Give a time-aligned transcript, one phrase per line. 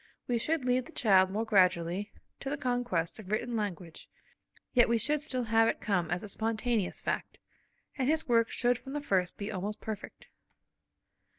[0.27, 4.09] We should lead the child more gradually to the conquest of written language,
[4.73, 7.37] yet we should still have it come as a spontaneous fact,
[7.99, 10.27] and his work should from the first be almost perfect.